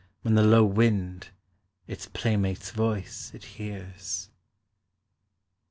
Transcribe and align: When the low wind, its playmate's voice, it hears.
When 0.23 0.33
the 0.33 0.41
low 0.41 0.65
wind, 0.65 1.27
its 1.85 2.07
playmate's 2.07 2.71
voice, 2.71 3.29
it 3.35 3.43
hears. 3.43 4.31